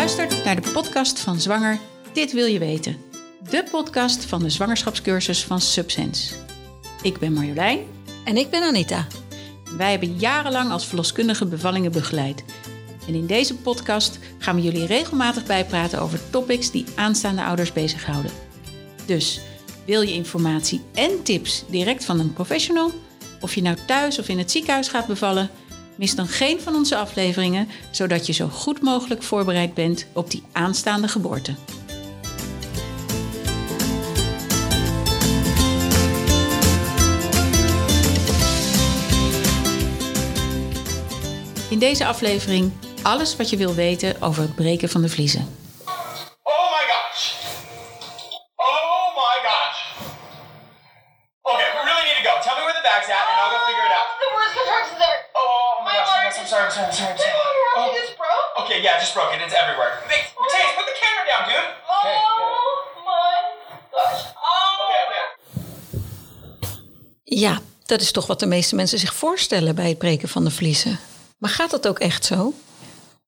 [0.00, 1.78] luistert naar de podcast van Zwanger
[2.12, 2.96] Dit Wil Je Weten.
[3.50, 6.34] De podcast van de zwangerschapscursus van Subsense.
[7.02, 7.78] Ik ben Marjolein.
[8.24, 9.06] En ik ben Anita.
[9.76, 12.44] Wij hebben jarenlang als verloskundige bevallingen begeleid.
[13.08, 18.32] En in deze podcast gaan we jullie regelmatig bijpraten over topics die aanstaande ouders bezighouden.
[19.06, 19.40] Dus
[19.84, 22.90] wil je informatie en tips direct van een professional?
[23.40, 25.50] Of je nou thuis of in het ziekenhuis gaat bevallen?
[26.00, 30.42] Mis dan geen van onze afleveringen, zodat je zo goed mogelijk voorbereid bent op die
[30.52, 31.54] aanstaande geboorte.
[41.70, 45.46] In deze aflevering alles wat je wil weten over het breken van de vliezen.
[59.32, 59.92] It's everywhere.
[60.06, 61.68] Hey, Mateus, put the camera down, dude.
[61.94, 63.36] Okay, Oh my
[63.90, 64.22] gosh.
[64.34, 64.84] Oh.
[64.84, 65.26] okay, okay.
[67.24, 70.50] Ja, dat is toch wat de meeste mensen zich voorstellen bij het breken van de
[70.50, 70.98] vliezen.
[71.38, 72.54] Maar gaat dat ook echt zo?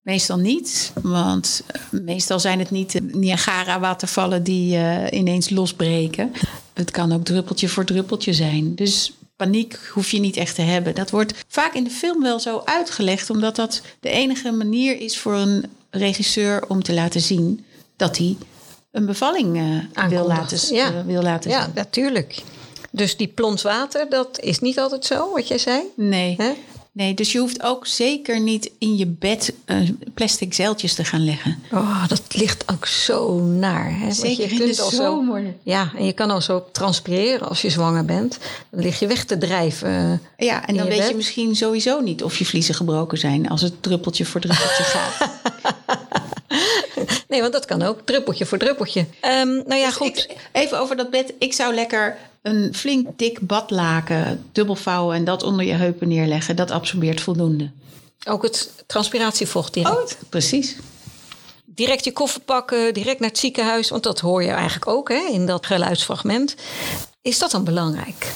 [0.01, 6.33] Meestal niet, want eh, meestal zijn het niet de Niagara-watervallen die eh, ineens losbreken.
[6.73, 8.75] Het kan ook druppeltje voor druppeltje zijn.
[8.75, 10.95] Dus paniek hoef je niet echt te hebben.
[10.95, 15.19] Dat wordt vaak in de film wel zo uitgelegd, omdat dat de enige manier is
[15.19, 15.65] voor een
[15.97, 17.65] regisseur om te laten zien
[17.97, 18.37] dat hij
[18.91, 19.57] een bevalling
[19.95, 21.05] eh, wil laten, Ja.
[21.05, 21.73] wil laten Ja, zien.
[21.75, 22.43] natuurlijk.
[22.91, 25.83] Dus die plons water, dat is niet altijd zo, wat jij zei?
[25.97, 26.37] Nee.
[26.93, 29.77] Nee, dus je hoeft ook zeker niet in je bed eh,
[30.15, 31.59] plastic zeiltjes te gaan leggen.
[31.73, 33.91] Oh, dat ligt ook zo naar.
[33.99, 34.01] Hè?
[34.01, 37.63] Want Zeker je in de al zo, ja, en je kan al zo transpireren als
[37.63, 38.39] je zwanger bent.
[38.71, 40.21] Dan lig je weg te drijven.
[40.37, 43.49] eh, Ja, en dan je weet je misschien sowieso niet of je vliezen gebroken zijn
[43.49, 45.31] als het druppeltje voor druppeltje gaat.
[47.29, 48.01] Nee, want dat kan ook.
[48.05, 49.07] Druppeltje voor druppeltje.
[49.21, 50.07] Ehm, nou ja, goed.
[50.09, 51.33] Ik- even over dat bed.
[51.39, 56.57] Ik zou lekker een flink dik badlaken dubbelvouwen en dat onder je heupen neerleggen.
[56.57, 57.71] Dat absorbeert voldoende.
[58.25, 60.17] Ook het transpiratievocht direct.
[60.23, 60.77] Oh, precies.
[61.65, 63.91] Direct je koffer pakken, direct naar het ziekenhuis.
[63.91, 66.55] Want dat hoor je eigenlijk ook hè, in dat geluidsfragment.
[67.23, 68.33] Is dat dan belangrijk?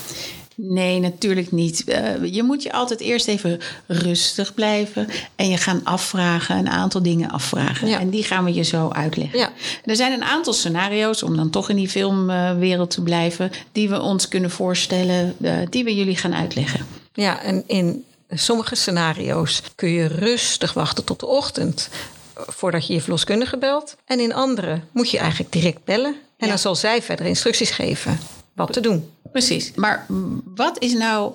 [0.59, 1.84] Nee, natuurlijk niet.
[1.84, 7.03] Eh, je moet je altijd eerst even rustig blijven en je gaan afvragen, een aantal
[7.03, 7.89] dingen afvragen.
[7.89, 8.00] Ja.
[8.00, 9.39] En die gaan we je zo uitleggen.
[9.39, 9.53] Ja.
[9.84, 14.00] Er zijn een aantal scenario's, om dan toch in die filmwereld te blijven, die we
[14.00, 16.87] ons kunnen voorstellen, eh, die we jullie gaan uitleggen.
[17.12, 21.88] Ja, en in sommige scenario's kun je rustig wachten tot de ochtend
[22.34, 23.97] eh, voordat je je verloskundige belt.
[24.05, 26.15] En in andere moet je eigenlijk direct bellen.
[26.15, 26.47] En Ja.
[26.49, 28.19] dan zal zij verder instructies geven
[28.56, 29.11] wat te doen.
[29.33, 29.72] Precies.
[29.75, 30.06] Maar
[30.55, 31.33] wat is nou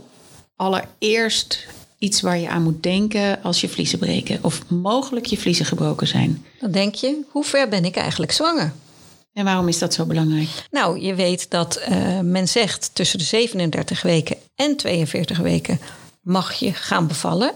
[0.56, 1.68] allereerst
[1.98, 4.40] iets waar je aan moet denken als je vliezen breken?
[4.42, 6.46] Of mogelijk je vliezen gebroken zijn?
[6.60, 8.74] Dan denk je, hoe ver ben ik eigenlijk zwanger?
[9.34, 10.50] En waarom is dat zo belangrijk?
[10.72, 15.80] Nou, je weet dat eh, men zegt tussen de 37 weken en 42 weken
[16.22, 17.54] mag je gaan bevallen.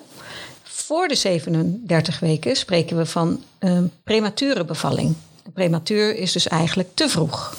[0.63, 5.15] Voor de 37 weken spreken we van een premature bevalling.
[5.53, 7.55] Prematuur is dus eigenlijk te vroeg.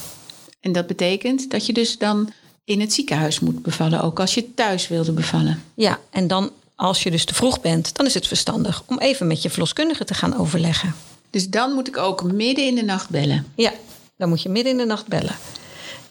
[0.67, 2.33] En dat betekent dat je dus dan
[2.65, 5.63] in het ziekenhuis moet bevallen, ook als je thuis wilde bevallen.
[5.75, 9.27] Ja, en dan als je dus te vroeg bent, dan is het verstandig om even
[9.27, 10.95] met je verloskundige te gaan overleggen.
[11.31, 13.47] Dus dan moet ik ook midden in de nacht bellen.
[13.55, 13.73] Ja,
[14.17, 15.37] dan moet je midden in de nacht bellen.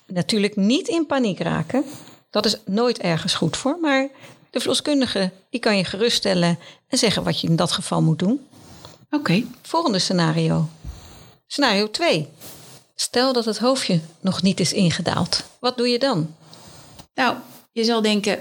[0.07, 1.83] Natuurlijk niet in paniek raken.
[2.29, 3.77] Dat is nooit ergens goed voor.
[3.81, 4.07] Maar
[4.49, 8.39] de verloskundige die kan je geruststellen en zeggen wat je in dat geval moet doen.
[9.11, 9.44] Oké.
[9.61, 10.67] Volgende scenario.
[11.47, 12.27] Scenario 2.
[12.95, 15.44] Stel dat het hoofdje nog niet is ingedaald.
[15.59, 16.35] Wat doe je dan?
[17.16, 17.35] Nou,
[17.72, 18.39] je zal denken,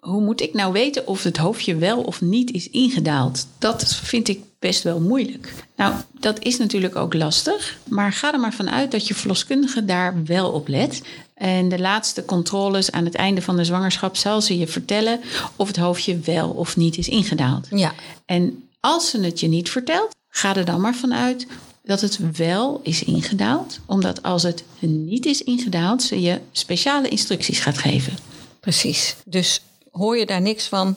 [0.00, 3.46] hoe moet ik nou weten of het hoofdje wel of niet is ingedaald?
[3.58, 5.52] Dat vind ik best wel moeilijk.
[5.76, 10.24] Nou, dat is natuurlijk ook lastig, maar ga er maar vanuit dat je verloskundige daar
[10.24, 11.02] wel op let.
[11.34, 15.20] En de laatste controles aan het einde van de zwangerschap zal ze je vertellen
[15.56, 17.66] of het hoofdje wel of niet is ingedaald.
[17.70, 17.92] Ja,
[18.24, 21.46] En als ze het je niet vertelt, ga er dan maar vanuit
[21.82, 23.78] dat het wel is ingedaald.
[23.86, 28.12] Omdat als het niet is ingedaald, ze je speciale instructies gaat geven.
[28.60, 29.16] precies.
[29.24, 30.96] Dus hoor je daar niks van?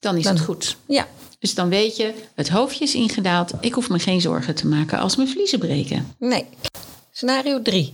[0.00, 0.76] Dan is Dan- het goed.
[0.86, 1.08] Ja,
[1.38, 3.52] Dus dan weet je, het hoofdje is ingedaald.
[3.60, 6.14] Ik hoef me geen zorgen te maken als mijn vliezen breken.
[6.18, 6.46] nee.
[7.12, 7.92] Scenario 3.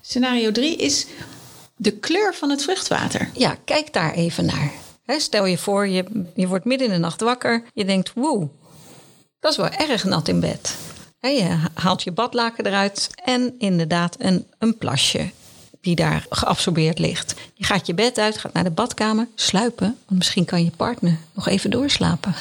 [0.00, 1.06] Scenario 3 is
[1.76, 3.30] de kleur van het vruchtwater.
[3.34, 4.72] Ja, kijk daar even naar.
[5.06, 6.04] Stel je voor, je,
[6.34, 7.62] je wordt midden in de nacht wakker.
[7.74, 8.48] Je denkt, woe,
[9.40, 10.76] dat is wel erg nat in bed.
[11.20, 15.30] Je haalt je badlaken eruit en inderdaad een, een plasje.
[15.80, 17.34] die daar geabsorbeerd ligt.
[17.54, 19.86] Je gaat je bed uit, gaat naar de badkamer, sluipen.
[20.06, 22.34] Want misschien kan je partner nog even doorslapen.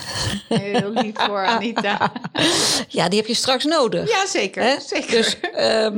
[0.47, 2.11] Heel lief voor Anita.
[2.87, 4.09] Ja, die heb je straks nodig.
[4.09, 4.63] Ja, zeker.
[4.63, 4.75] Hè?
[4.87, 5.11] zeker.
[5.11, 5.97] Dus ehm,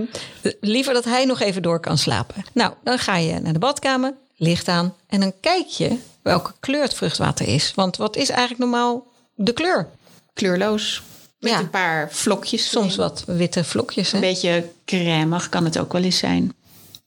[0.59, 2.45] liever dat hij nog even door kan slapen.
[2.53, 4.95] Nou, dan ga je naar de badkamer, licht aan.
[5.07, 7.71] En dan kijk je welke kleur het vruchtwater is.
[7.75, 9.89] Want wat is eigenlijk normaal de kleur?
[10.33, 11.01] Kleurloos.
[11.39, 11.59] Met Ja.
[11.59, 12.69] een paar vlokjes.
[12.69, 14.11] Soms wat witte vlokjes.
[14.11, 14.15] Hè?
[14.17, 16.53] Een beetje crèmig kan het ook wel eens zijn.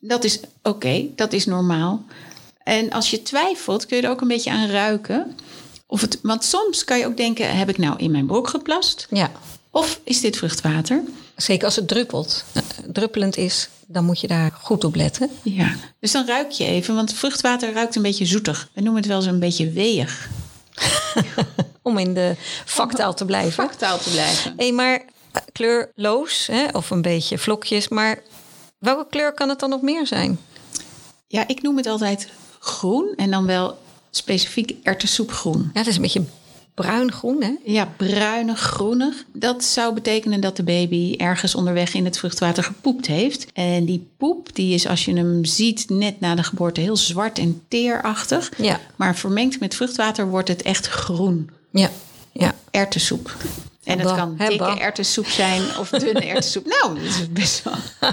[0.01, 2.05] Dat is oké, dat is normaal.
[2.65, 5.37] En als je twijfelt, kun je er ook een beetje aan ruiken.
[5.87, 9.07] Of het, want soms kan je ook denken, heb ik nou in mijn broek geplast?
[9.11, 9.31] Ja,
[9.71, 11.03] Of is dit vruchtwater?
[11.37, 12.45] zeker als het druppelt.
[12.53, 12.63] eh,
[12.93, 15.31] druppelend is, dan moet je daar goed op letten.
[15.43, 15.75] Ja.
[16.01, 18.69] Dus dan ruik je even, want vruchtwater ruikt een beetje zoetig.
[18.73, 20.29] We noemen het wel eens een beetje weeg.
[21.85, 22.35] Om in de
[22.65, 23.53] vaktaal te blijven.
[23.53, 24.55] Vaktaal te blijven.
[24.57, 25.03] Hé, maar
[25.33, 27.89] eh, kleurloos hè, of een beetje vlokjes.
[27.89, 28.23] Maar
[28.79, 30.39] welke kleur kan het dan nog meer zijn?
[31.27, 32.29] Ja, ik noem het altijd
[32.59, 33.79] groen en dan wel
[34.11, 35.71] specifiek erwtensoepgroen.
[35.73, 36.25] Ja, het is een beetje
[36.75, 37.55] bruin-groen, hè?
[37.65, 39.25] Ja, bruinig, groenig.
[39.33, 43.47] Dat zou betekenen dat de baby ergens onderweg in het vruchtwater gepoept heeft.
[43.53, 47.39] En die poep, die is als je hem ziet net na de geboorte heel zwart
[47.39, 48.51] en teerachtig.
[48.57, 48.81] Ja.
[48.97, 51.51] Maar vermengd met vruchtwater wordt het echt groen.
[51.81, 51.91] Ja,
[52.33, 52.55] ja.
[52.71, 53.37] Erwtensoep.
[53.85, 54.81] En het Bah, kan hè, dikke bah.
[54.81, 56.67] erwtensoep zijn of dunne erwtensoep.
[56.67, 57.75] Nou, dat is best wel...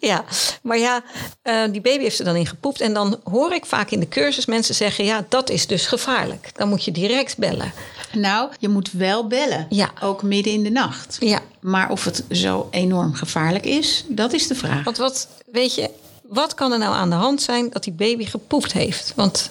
[0.00, 0.24] Ja,
[0.62, 1.02] maar ja,
[1.42, 2.80] eh, die baby heeft er dan in gepoept.
[2.80, 5.04] En dan hoor ik vaak in de cursus mensen zeggen...
[5.04, 6.50] ja, dat is dus gevaarlijk.
[6.54, 7.72] Dan moet je direct bellen.
[8.12, 9.66] Nou, je moet wel bellen.
[9.68, 9.90] Ja.
[10.02, 11.16] Ook midden in de nacht.
[11.20, 14.84] Ja, Maar of het zo enorm gevaarlijk is, dat is de vraag.
[14.84, 15.90] want wat, weet je...
[16.22, 19.12] Wat kan er nou aan de hand zijn dat die baby gepoept heeft?
[19.16, 19.50] Want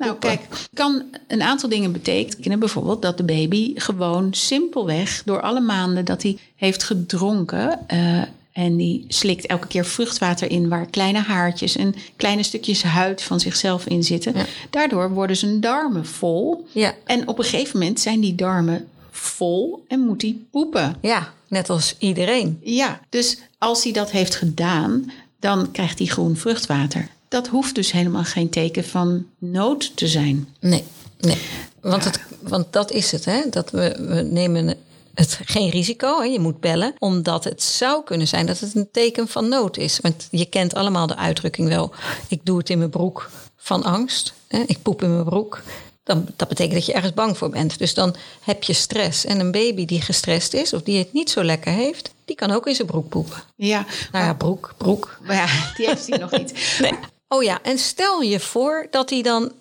[0.00, 0.40] Nou, kijk,
[0.74, 2.58] kan een aantal dingen betekenen.
[2.58, 7.78] Bijvoorbeeld dat de baby gewoon simpelweg door alle maanden dat hij heeft gedronken.
[7.86, 13.22] eh, en die slikt elke keer vruchtwater in waar kleine haartjes en kleine stukjes huid
[13.22, 14.32] van zichzelf in zitten.
[14.36, 14.44] Ja.
[14.70, 16.66] Daardoor worden zijn darmen vol.
[16.72, 16.94] Ja.
[17.04, 20.96] En op een gegeven moment zijn die darmen vol en moet hij poepen.
[21.00, 22.58] ja, net als iedereen.
[22.62, 27.08] Ja, dus als hij dat heeft gedaan, dan krijgt hij groen vruchtwater.
[27.30, 30.48] Dat hoeft dus helemaal geen teken van nood te zijn.
[30.60, 30.84] Nee,
[31.18, 31.36] nee.
[31.80, 33.42] Want, het, want dat is het, hè?
[33.50, 34.76] Dat we, we nemen
[35.14, 36.18] het geen risico.
[36.18, 36.24] Hè?
[36.24, 39.98] Je moet bellen, omdat het zou kunnen zijn dat het een teken van nood is.
[40.00, 41.92] Want je kent allemaal de uitdrukking wel.
[42.28, 44.32] Ik doe het in mijn broek van angst.
[44.48, 44.62] Hè?
[44.66, 45.62] Ik poep in mijn broek.
[46.02, 47.78] Dan, dat betekent dat je ergens bang voor bent.
[47.78, 49.24] Dus dan heb je stress.
[49.24, 52.50] En een baby die gestrest is of die het niet zo lekker heeft, die kan
[52.50, 53.42] ook in zijn broek poepen.
[53.56, 55.18] Ja, Nou ja, broek, broek.
[55.26, 56.52] maar ja, die heeft hij nog niet.
[56.80, 56.92] Nee.
[57.32, 59.52] Oh ja, en stel je voor dat hij dan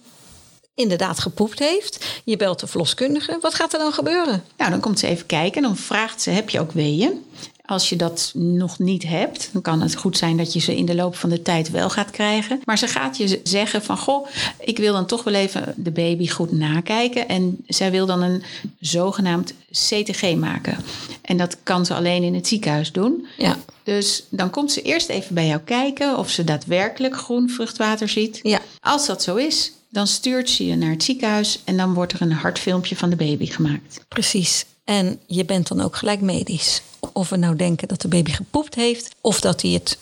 [0.75, 2.21] inderdaad gepoept heeft.
[2.23, 3.37] Je belt de verloskundige.
[3.41, 4.43] Wat gaat er dan gebeuren?
[4.57, 5.61] Nou, dan komt ze even kijken.
[5.61, 7.25] Dan vraagt ze, heb je ook weeën?
[7.69, 10.85] Als je dat nog niet hebt, dan kan het goed zijn dat je ze in
[10.85, 12.61] de loop van de tijd wel gaat krijgen.
[12.65, 14.27] Maar ze gaat je zeggen van, goh,
[14.59, 17.27] ik wil dan toch wel even de baby goed nakijken.
[17.27, 18.43] En zij wil dan een
[18.79, 20.77] zogenaamd CTG maken.
[21.21, 23.27] En dat kan ze alleen in het ziekenhuis doen.
[23.37, 28.09] Ja, Dus dan komt ze eerst even bij jou kijken of ze daadwerkelijk groen vruchtwater
[28.09, 28.39] ziet.
[28.43, 28.59] Ja.
[28.79, 32.21] Als dat zo is, dan stuurt ze je naar het ziekenhuis en dan wordt er
[32.21, 33.99] een hartfilmpje van de baby gemaakt.
[34.07, 34.65] precies.
[34.83, 36.81] En je bent dan ook gelijk medisch.
[37.13, 39.97] Of we nou denken dat de baby gepoept heeft, of dat hij het,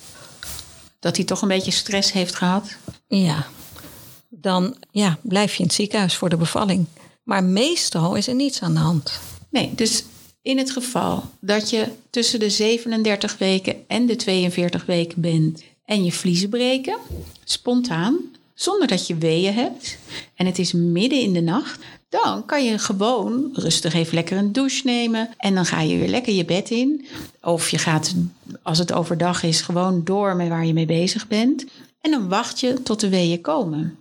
[0.99, 2.77] Dat hij toch een beetje stress heeft gehad.
[3.07, 3.47] ja,
[4.29, 6.85] dan ja, blijf je in het ziekenhuis voor de bevalling.
[7.23, 9.19] Maar meestal is er niets aan de hand.
[9.49, 10.03] Nee, dus
[10.41, 16.03] in het geval dat je tussen de 37 weken en de 42 weken bent en
[16.03, 16.97] je vliezen breken,
[17.43, 18.17] spontaan,
[18.53, 19.97] zonder dat je weeën hebt
[20.35, 24.51] en het is midden in de nacht, dan kan je gewoon rustig even lekker een
[24.51, 27.05] douche nemen en dan ga je weer lekker je bed in.
[27.41, 28.13] Of je gaat,
[28.61, 31.65] als het overdag is, gewoon door met waar je mee bezig bent.
[32.01, 33.97] En dan wacht je tot de weeën komen.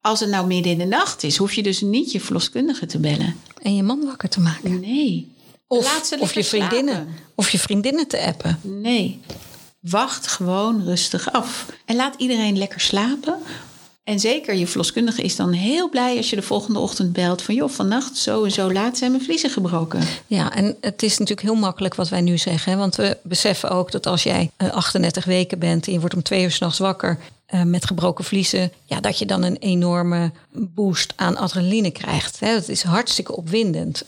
[0.00, 2.98] Als het nou midden in de nacht is, hoef je dus niet je verloskundige te
[2.98, 3.36] bellen.
[3.62, 4.80] En je man wakker te maken.
[4.80, 5.32] Nee.
[5.66, 6.94] Of, je vriendinnen.
[6.94, 7.14] slapen.
[7.34, 8.58] Of je vriendinnen te appen.
[8.62, 9.20] Nee.
[9.80, 11.66] Wacht gewoon rustig af.
[11.84, 13.38] En laat iedereen lekker slapen.
[14.10, 17.54] En zeker je verloskundige is dan heel blij als je de volgende ochtend belt van
[17.54, 20.02] joh, vannacht zo en zo laat zijn mijn vliezen gebroken.
[20.26, 22.78] Ja, en het is natuurlijk heel makkelijk wat wij nu zeggen.
[22.78, 26.22] Want we beseffen ook dat als jij eh, 38 weken bent en je wordt om
[26.22, 31.12] twee uur s'nachts wakker eh, met gebroken vliezen, ja, dat je dan een enorme boost
[31.16, 32.40] aan adrenaline krijgt.
[32.40, 32.48] Hè.
[32.48, 34.04] Het is hartstikke opwindend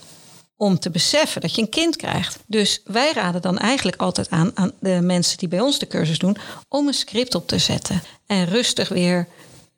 [0.56, 2.38] om te beseffen dat je een kind krijgt.
[2.46, 6.18] Dus wij raden dan eigenlijk altijd aan aan de mensen die bij ons de cursus
[6.18, 6.36] doen
[6.68, 9.28] om een script op te zetten en rustig weer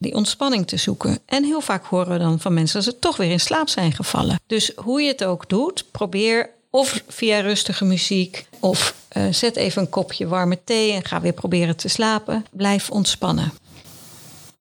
[0.05, 1.19] die ontspanning te zoeken.
[1.27, 3.93] En heel vaak horen we dan van mensen dat ze toch weer in slaap zijn
[3.93, 4.41] gevallen.
[4.47, 8.47] Dus hoe je het ook doet, probeer Of via rustige muziek.
[8.61, 12.47] Of eh, zet even een kopje warme thee en ga weer proberen te slapen.
[12.51, 13.53] Blijf ontspannen.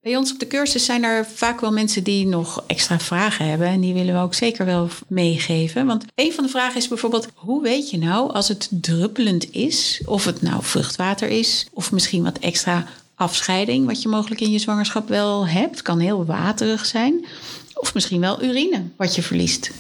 [0.02, 3.68] Bij ons op de cursus zijn er vaak wel mensen die nog extra vragen hebben.
[3.68, 5.86] En die willen we ook zeker wel meegeven.
[5.86, 10.02] Want een van de vragen is bijvoorbeeld: hoe weet je nou als het druppelend is,
[10.06, 14.60] of het nou vruchtwater is, of misschien wat extra afscheiding, wat je mogelijk in je
[14.60, 17.26] zwangerschap wel hebt, kan heel waterig zijn,
[17.74, 19.72] of misschien wel urine wat je verliest.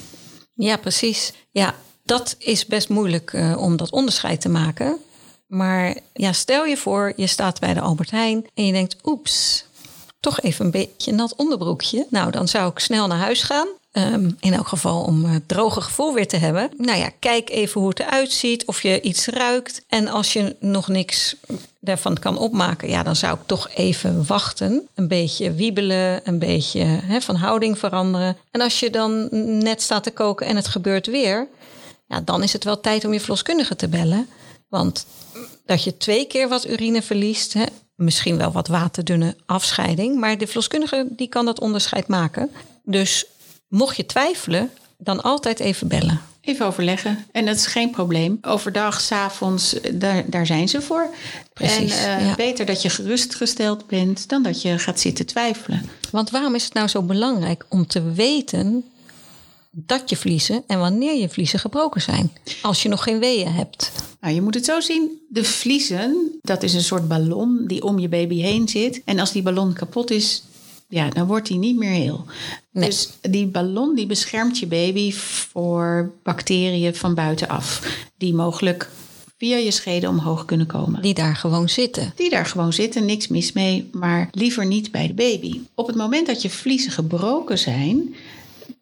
[0.53, 1.33] Ja, precies.
[1.51, 4.97] Ja, dat is best moeilijk uh, om dat onderscheid te maken.
[5.47, 9.65] Maar ja, stel je voor, je staat bij de Albert Heijn en je denkt: oeps,
[10.19, 12.07] toch even een beetje nat onderbroekje.
[12.09, 13.67] Nou, dan zou ik snel naar huis gaan.
[13.97, 16.69] Um, in elk geval om het droge gevoel weer te hebben.
[16.77, 19.81] Nou ja, kijk even hoe het eruit ziet, of je iets ruikt.
[19.87, 21.35] En als je nog niks
[21.79, 24.87] daarvan kan opmaken, ja, dan zou ik toch even wachten.
[24.95, 28.37] Een beetje wiebelen, een beetje van houding veranderen.
[28.51, 29.27] En als je dan
[29.63, 31.47] net staat te koken en het gebeurt weer,
[32.07, 34.27] ja, dan is het wel tijd om je verloskundige te bellen.
[34.67, 35.05] Want
[35.65, 37.55] dat je twee keer wat urine verliest,
[37.95, 42.51] misschien wel wat waterdunne afscheiding, maar de verloskundige die kan dat onderscheid maken.
[42.83, 43.25] Dus
[43.73, 46.21] mocht je twijfelen, dan altijd even bellen.
[46.41, 47.25] Even overleggen.
[47.31, 48.37] En dat is geen probleem.
[48.41, 51.09] Overdag, s'avonds, daar, daar zijn ze voor.
[51.53, 52.35] Precies, en uh, ja.
[52.35, 55.89] beter dat je gerustgesteld bent dan dat je gaat zitten twijfelen.
[56.11, 58.85] Want waarom is het nou zo belangrijk om te weten
[59.71, 62.31] dat je vliezen en wanneer je vliezen gebroken zijn?
[62.61, 63.91] Als je nog geen weeën hebt.
[64.21, 65.21] Nou, je moet het zo zien.
[65.29, 69.01] De vliezen, dat is een soort ballon die om je baby heen zit.
[69.05, 70.43] En als die ballon kapot is,
[70.93, 72.25] ja, dan wordt die niet meer heel.
[72.71, 72.85] Nee.
[72.85, 77.81] Dus die ballon die beschermt je baby voor bacteriën van buitenaf.
[78.17, 78.89] Die mogelijk
[79.37, 81.01] via je schede omhoog kunnen komen.
[81.01, 82.13] Die daar gewoon zitten.
[82.15, 85.59] Die daar gewoon zitten, niks mis mee, maar liever niet bij de baby.
[85.75, 88.15] Op het moment dat je vliezen gebroken zijn,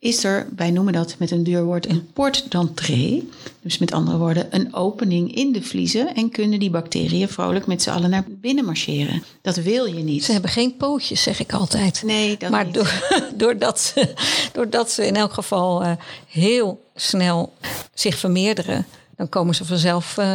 [0.01, 3.29] is er, wij noemen dat met een duur woord, een port d'entrée.
[3.61, 7.81] Dus met andere woorden, een opening in de vliezen en kunnen die bacteriën vrolijk met
[7.81, 9.23] z'n allen naar binnen marcheren.
[9.41, 10.23] Dat wil je niet.
[10.23, 12.03] Ze hebben geen pootjes, zeg ik altijd.
[12.05, 12.73] Nee, dat maar niet.
[12.73, 13.03] door,
[13.35, 14.13] doordat, ze,
[14.53, 15.91] doordat ze in elk geval uh,
[16.27, 17.53] heel snel
[17.93, 20.33] zich vermeerderen, dan komen ze vanzelf uh,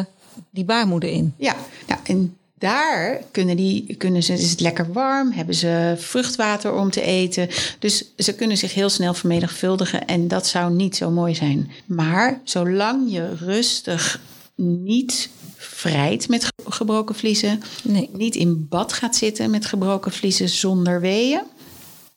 [0.50, 1.34] die baarmoeder in.
[1.38, 1.56] Ja,
[1.86, 6.90] nou, en daar kunnen, die, kunnen ze, is het lekker warm, hebben ze vruchtwater om
[6.90, 7.48] te eten.
[7.78, 11.70] Dus ze kunnen zich heel snel vermenigvuldigen en dat zou niet zo mooi zijn.
[11.86, 14.20] Maar zolang je rustig
[14.54, 18.10] niet vrijt met gebroken vliezen, nee.
[18.12, 21.42] niet in bad gaat zitten met gebroken vliezen zonder weeën.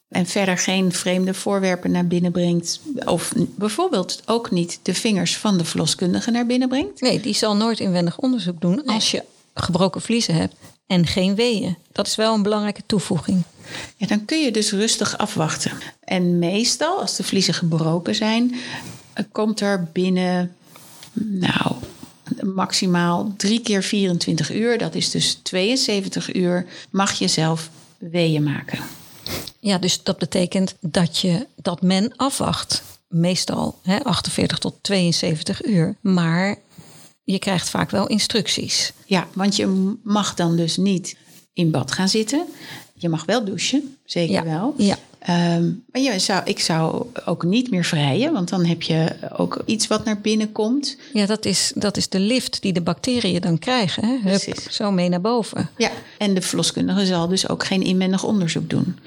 [0.08, 2.80] En verder geen vreemde voorwerpen naar binnen brengt.
[3.04, 7.00] Of bijvoorbeeld ook niet de vingers van de verloskundige naar binnen brengt.
[7.00, 8.94] Nee, die zal nooit inwendig onderzoek doen Nee.
[8.94, 9.22] als je
[9.62, 10.54] gebroken vliezen hebt
[10.86, 11.76] en geen weeën.
[11.92, 13.42] Dat is wel een belangrijke toevoeging.
[13.96, 15.72] Ja, dan kun je dus rustig afwachten.
[16.04, 18.54] En meestal, als de vliezen gebroken zijn,
[19.12, 20.56] eh, komt er binnen,
[21.12, 21.74] nou,
[22.42, 28.78] maximaal drie keer 24 uur, dat is dus 72 uur, mag je zelf weeën maken.
[29.60, 32.82] Ja, dus dat betekent dat, je, dat men afwacht.
[33.08, 35.96] Meestal hè, 48 tot 72 uur.
[36.00, 36.56] Maar
[37.30, 38.92] je krijgt vaak wel instructies.
[39.06, 41.16] Ja, want je mag dan dus niet
[41.52, 42.44] in bad gaan zitten.
[42.94, 44.74] Je mag wel douchen, zeker Ja, wel.
[44.76, 44.96] ja.
[45.56, 49.62] Um, maar je zou, ik zou ook niet meer vrijen, want dan heb je ook
[49.66, 50.96] iets wat naar binnen komt.
[51.12, 54.04] Ja, dat is, dat is de lift die de bacteriën dan krijgen.
[54.04, 54.30] Hè?
[54.30, 55.70] Hup, zo mee naar boven.
[55.76, 58.98] Ja, en de verloskundige zal dus ook geen inwendig onderzoek doen.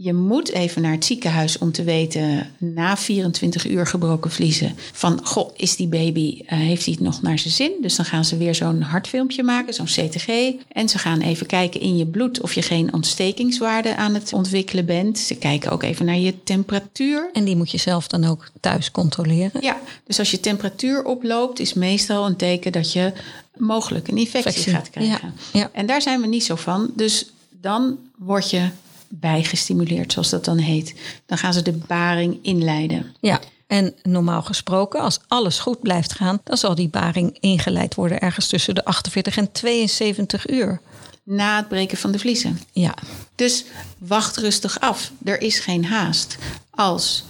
[0.00, 5.20] Je moet even naar het ziekenhuis om te weten, na 24 uur gebroken vliezen, van
[5.26, 7.72] goh, is die baby, uh, heeft hij het nog naar zijn zin?
[7.80, 10.52] Dus dan gaan ze weer zo'n hartfilmpje maken, zo'n CTG.
[10.72, 14.86] En ze gaan even kijken in je bloed of je geen ontstekingswaarde aan het ontwikkelen
[14.86, 15.18] bent.
[15.18, 17.30] Ze kijken ook even naar je temperatuur.
[17.32, 19.62] En die moet je zelf dan ook thuis controleren.
[19.62, 23.12] Ja, dus als je temperatuur oploopt, is meestal een teken dat je
[23.56, 25.32] mogelijk een infectie, Infectie, gaat krijgen.
[25.52, 25.70] ja, ja.
[25.72, 26.90] En daar zijn we niet zo van.
[26.94, 28.68] Dus dan word je
[29.08, 30.94] bijgestimuleerd, zoals dat dan heet.
[31.26, 33.14] Dan gaan ze de baring inleiden.
[33.20, 38.20] Ja, en normaal gesproken, als alles goed blijft gaan, dan zal die baring ingeleid worden
[38.20, 40.80] ergens tussen de 48 en 72 uur.
[41.22, 42.60] Na het breken van de vliezen.
[42.72, 42.94] Ja,
[43.34, 43.64] Dus
[43.98, 45.10] wacht rustig af.
[45.24, 46.36] Er is geen haast.
[46.70, 47.24] Als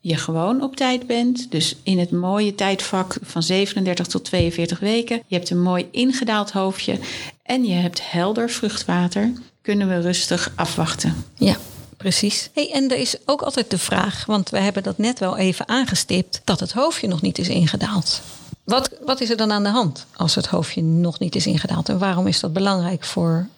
[0.00, 5.22] je gewoon op tijd bent, dus in het mooie tijdvak van 37 tot 42 weken,
[5.26, 6.98] je hebt een mooi ingedaald hoofdje
[7.42, 9.32] en je hebt helder vruchtwater,
[9.62, 11.24] kunnen we rustig afwachten.
[11.34, 11.56] ja.
[11.96, 12.50] Precies.
[12.54, 15.68] Hey, en er is ook altijd de vraag, want we hebben dat net wel even
[15.68, 18.20] aangestipt, dat het hoofdje nog niet is ingedaald.
[18.64, 21.88] Wat, wat is er dan aan de hand als het hoofdje nog niet is ingedaald?
[21.88, 23.48] En waarom is dat belangrijk voor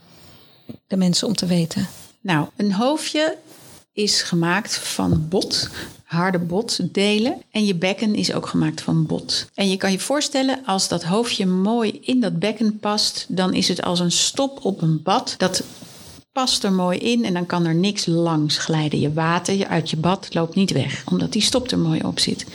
[0.86, 1.88] de mensen om te weten?
[2.20, 3.36] Nou, een hoofdje
[3.92, 5.68] is gemaakt van bot,
[6.04, 7.42] harde botdelen.
[7.50, 9.46] En je bekken is ook gemaakt van bot.
[9.54, 13.68] En je kan je voorstellen, als dat hoofdje mooi in dat bekken past, dan is
[13.68, 15.34] het als een stop op een bad.
[15.38, 15.62] Dat
[16.32, 19.00] past er mooi in en dan kan er niks langs glijden.
[19.00, 22.46] Je water uit je bad loopt niet weg, omdat die stop er mooi op zit.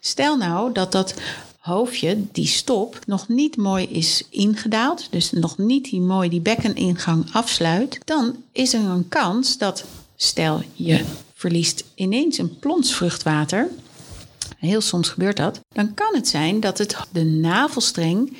[0.00, 1.14] Stel nou dat dat
[1.58, 7.32] hoofdje, die stop, nog niet mooi is ingedaald, dus nog niet die mooi die bekkeningang
[7.32, 9.84] afsluit, dan is er een kans dat,
[10.16, 13.68] stel je verliest ineens een plons vruchtwater,
[14.58, 18.36] heel soms gebeurt dat, dan kan het zijn dat het de navelstreng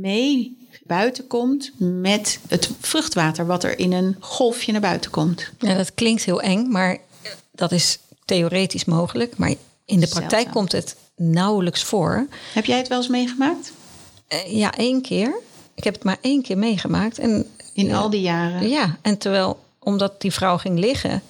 [0.00, 0.56] mee
[0.92, 5.50] buiten komt met het vruchtwater wat er in een golfje naar buiten komt.
[5.58, 6.98] Ja, dat klinkt heel eng, maar
[7.52, 9.36] dat is theoretisch mogelijk.
[9.36, 12.26] Maar in de praktijk komt het nauwelijks voor.
[12.54, 13.72] Heb jij het wel eens meegemaakt?
[14.26, 15.34] Eh, ja, één keer.
[15.74, 17.18] Ik heb het maar één keer meegemaakt.
[17.18, 18.68] En, In ja, al die jaren?
[18.68, 21.22] Ja, en terwijl, omdat die vrouw ging liggen,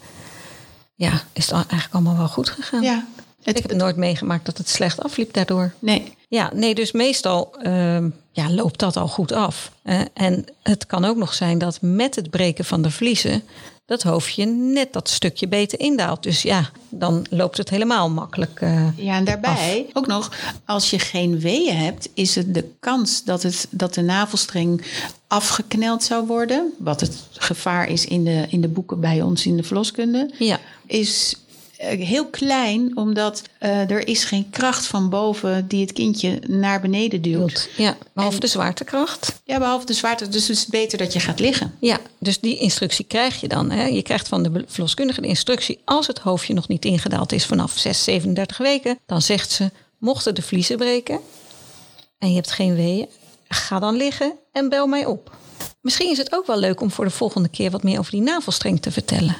[0.94, 2.82] ja, is het eigenlijk allemaal wel goed gegaan.
[2.82, 3.06] Ja.
[3.42, 5.72] Het, Ik heb nooit meegemaakt dat het slecht afliep daardoor.
[5.78, 9.72] nee, Ja, nee, dus meestal ehm, ja, loopt dat al goed af.
[10.12, 13.42] En het kan ook nog zijn dat met het breken van de vliezen
[13.86, 16.22] dat hoofdje net dat stukje beter indaalt.
[16.22, 18.60] Dus ja, dan loopt het helemaal makkelijk.
[18.60, 18.98] eh.
[18.98, 20.32] Ja, en daarbij ook nog,
[20.64, 24.82] als je geen weeën hebt, is het de kans dat, het, dat de navelstreng
[25.26, 29.56] afgekneld zou worden, wat het gevaar is in de, in de boeken bij ons in
[29.56, 31.36] de verloskunde, ja, is
[31.88, 37.22] heel klein, omdat eh, er is geen kracht van boven die het kindje naar beneden
[37.22, 37.68] duwt.
[37.76, 39.40] ja, behalve En- de zwaartekracht.
[39.44, 41.74] Ja, behalve de zwaarte, dus het is beter dat je gaat liggen.
[41.80, 43.70] Ja, dus die instructie krijg je dan.
[43.70, 43.84] Hè.
[43.86, 45.80] Je krijgt van de verloskundige de instructie...
[45.84, 48.98] als het hoofdje nog niet ingedaald is vanaf 6, 37 weken...
[49.06, 51.20] dan zegt ze, mochten de vliezen breken...
[52.18, 53.08] en je hebt geen weeën,
[53.48, 55.36] ga dan liggen en bel mij op.
[55.80, 57.70] Misschien is het ook wel leuk om voor de volgende keer...
[57.70, 59.36] wat meer over die navelstreng te vertellen.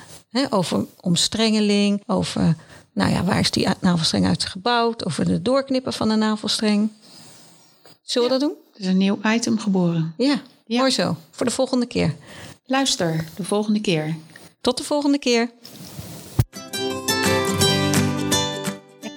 [0.51, 2.57] Over omstrengeling, over...
[2.93, 5.07] nou ja, waar is die navelstreng uit gebouwd...
[5.07, 6.91] over de doorknippen van de navelstreng.
[8.03, 8.57] Zullen we dat doen?
[8.75, 10.15] Er is een nieuw item geboren.
[10.17, 10.79] Ja, Ja.
[10.79, 11.17] mooi zo.
[11.31, 12.15] Voor de volgende keer.
[12.67, 14.17] Luister de volgende keer.
[14.61, 15.51] Tot de volgende keer.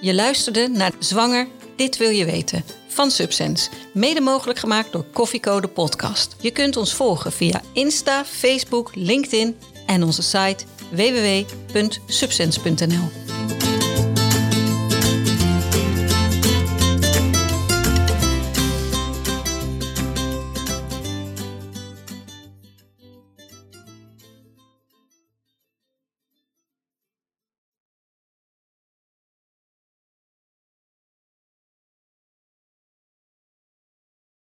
[0.00, 3.70] Je luisterde naar Zwanger, dit wil je weten van Subsense.
[3.94, 6.36] Mede mogelijk gemaakt door Koffiecode Podcast.
[6.40, 13.25] Je kunt ons volgen via Insta, Facebook, LinkedIn en onze site www.subsense.nl.